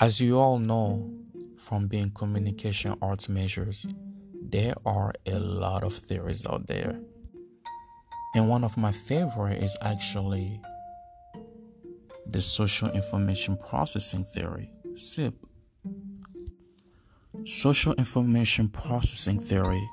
[0.00, 1.12] As you all know
[1.58, 3.86] from being communication arts majors,
[4.40, 6.98] there are a lot of theories out there.
[8.34, 10.58] And one of my favorite is actually
[12.26, 15.34] the social information processing theory, SIP.
[17.44, 19.86] Social information processing theory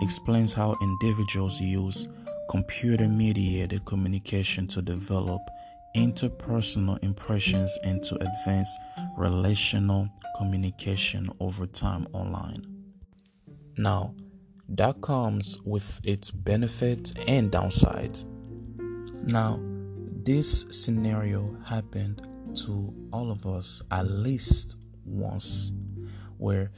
[0.00, 2.08] explains how individuals use
[2.50, 5.40] computer mediated communication to develop
[5.94, 8.68] interpersonal impressions and to advance
[9.16, 12.64] relational communication over time online.
[13.76, 14.14] Now,
[14.68, 18.24] that comes with its benefits and downsides.
[19.24, 19.60] Now,
[20.24, 25.72] this scenario happened to all of us at least once,
[26.38, 26.70] where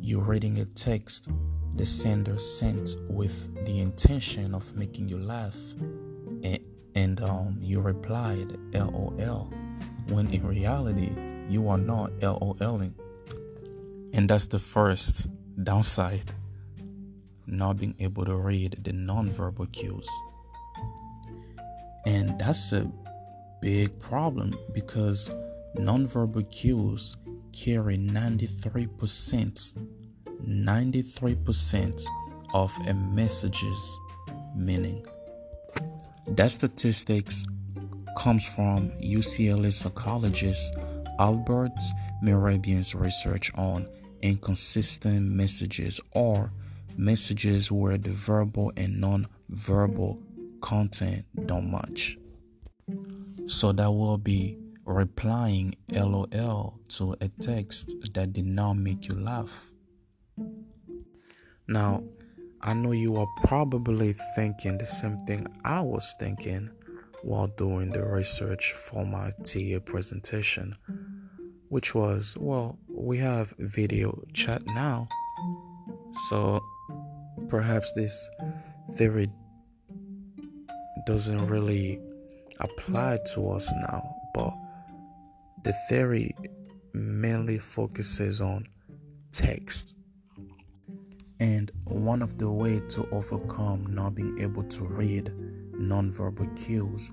[0.00, 1.28] you're reading a text
[1.74, 5.56] the sender sent with the intention of making you laugh,
[6.42, 6.58] and,
[6.94, 9.52] and um, you replied LOL,
[10.08, 11.12] when in reality
[11.48, 12.92] you are not LOLing.
[14.12, 15.28] And that's the first
[15.62, 16.32] downside
[17.46, 20.08] not being able to read the nonverbal cues.
[22.06, 22.90] And that's a
[23.60, 25.30] big problem because
[25.76, 27.16] nonverbal cues
[27.52, 29.76] carry 93%,
[30.46, 32.04] 93%
[32.54, 34.00] of a message's
[34.56, 35.06] meaning.
[36.26, 37.44] That statistics
[38.16, 40.74] comes from UCLA psychologist
[41.18, 41.78] Albert
[42.24, 43.88] Mehrabian's research on
[44.22, 46.52] inconsistent messages or
[46.96, 50.20] messages where the verbal and non-verbal
[50.60, 52.18] content don't match.
[53.46, 59.70] So that will be replying LOL to a text that did not make you laugh.
[61.66, 62.02] Now,
[62.64, 66.70] I know you are probably thinking the same thing I was thinking
[67.22, 70.74] while doing the research for my TA presentation,
[71.70, 75.08] which was well, we have video chat now,
[76.28, 76.60] so
[77.48, 78.30] perhaps this
[78.94, 79.28] theory
[81.04, 82.00] doesn't really
[82.60, 84.54] apply to us now, but
[85.64, 86.36] the theory
[86.92, 88.68] mainly focuses on
[89.32, 89.96] text.
[91.42, 95.32] And one of the way to overcome not being able to read
[95.72, 97.10] nonverbal cues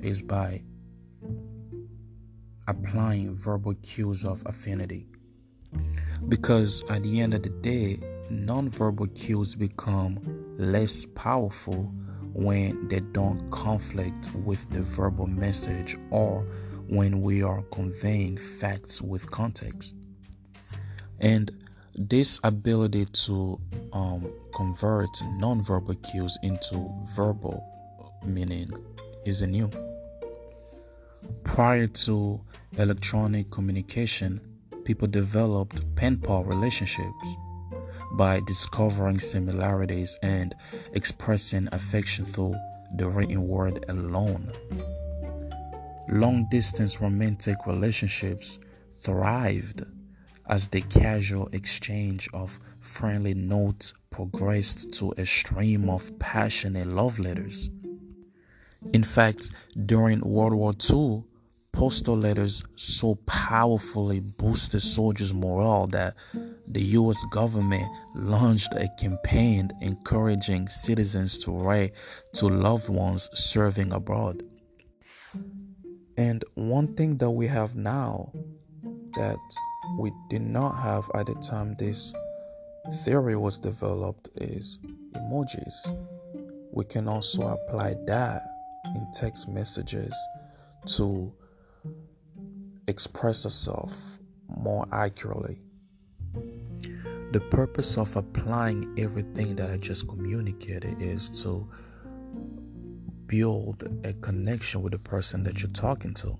[0.00, 0.62] is by
[2.68, 5.08] applying verbal cues of affinity.
[6.28, 7.98] Because at the end of the day,
[8.30, 10.20] nonverbal cues become
[10.56, 11.92] less powerful
[12.32, 16.46] when they don't conflict with the verbal message or
[16.86, 19.96] when we are conveying facts with context.
[21.18, 21.50] And
[21.98, 23.58] this ability to
[23.92, 27.64] um, convert nonverbal cues into verbal
[28.24, 28.70] meaning
[29.24, 29.70] isn't new.
[31.44, 32.40] Prior to
[32.78, 34.40] electronic communication,
[34.84, 37.36] people developed pen pal relationships
[38.12, 40.54] by discovering similarities and
[40.92, 42.54] expressing affection through
[42.96, 44.52] the written word alone.
[46.08, 48.58] Long distance romantic relationships
[49.02, 49.84] thrived
[50.48, 57.70] as the casual exchange of friendly notes progressed to a stream of passionate love letters.
[58.92, 59.50] In fact,
[59.86, 61.24] during World War II,
[61.72, 66.14] postal letters so powerfully boosted soldiers' morale that
[66.66, 71.92] the US government launched a campaign encouraging citizens to write
[72.32, 74.42] to loved ones serving abroad.
[76.16, 78.32] And one thing that we have now
[79.16, 79.36] that
[79.98, 82.12] we did not have at the time this
[83.04, 84.78] theory was developed is
[85.14, 85.96] emojis.
[86.72, 88.42] We can also apply that
[88.84, 90.14] in text messages
[90.86, 91.32] to
[92.86, 95.60] express ourselves more accurately.
[97.32, 101.68] The purpose of applying everything that I just communicated is to
[103.26, 106.38] build a connection with the person that you're talking to.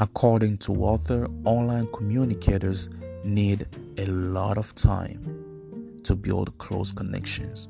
[0.00, 2.88] According to Walther, online communicators
[3.22, 7.68] need a lot of time to build close connections.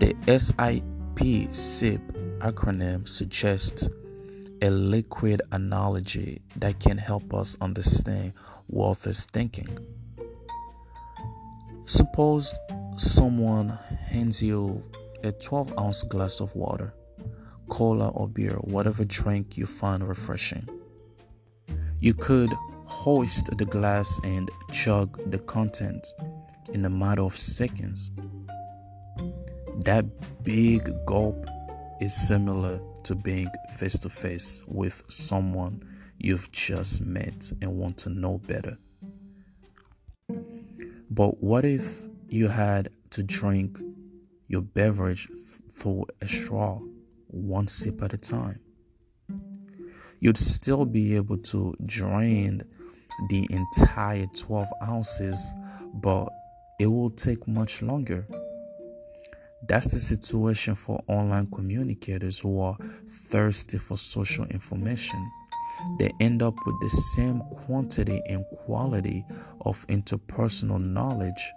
[0.00, 2.00] The SIP SIP
[2.40, 3.88] acronym suggests
[4.62, 8.32] a liquid analogy that can help us understand
[8.66, 9.68] Walther's thinking.
[11.84, 12.58] Suppose
[12.96, 14.82] someone hands you
[15.22, 16.92] a 12 ounce glass of water,
[17.68, 20.68] cola or beer, whatever drink you find refreshing.
[22.00, 22.50] You could
[22.86, 26.14] hoist the glass and chug the contents
[26.72, 28.10] in a matter of seconds.
[29.84, 30.06] That
[30.42, 31.46] big gulp
[32.00, 35.84] is similar to being face to face with someone
[36.18, 38.78] you've just met and want to know better.
[41.10, 43.78] But what if you had to drink
[44.48, 45.28] your beverage
[45.70, 46.80] through a straw,
[47.26, 48.60] one sip at a time?
[50.20, 52.62] You'd still be able to drain
[53.30, 55.52] the entire 12 ounces,
[55.94, 56.28] but
[56.78, 58.26] it will take much longer.
[59.66, 62.76] That's the situation for online communicators who are
[63.30, 65.30] thirsty for social information.
[65.98, 69.24] They end up with the same quantity and quality
[69.62, 71.52] of interpersonal knowledge,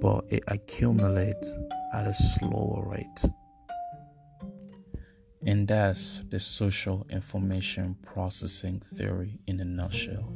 [0.00, 1.58] but it accumulates
[1.94, 3.24] at a slower rate.
[5.44, 10.32] And that's the social information processing theory in a nutshell.